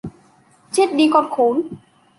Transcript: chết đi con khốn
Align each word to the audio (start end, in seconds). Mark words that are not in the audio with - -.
chết 0.71 0.93
đi 0.95 1.09
con 1.13 1.29
khốn 1.29 1.61